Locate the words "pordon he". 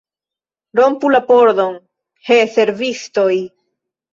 1.27-2.41